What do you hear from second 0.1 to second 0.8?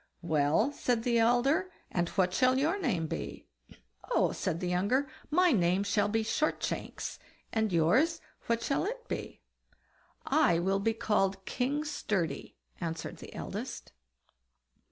"Well!"